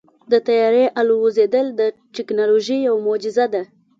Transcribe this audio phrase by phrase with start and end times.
[0.31, 1.81] د طیارې الوزېدل د
[2.15, 3.63] تیکنالوژۍ یوه معجزه ده.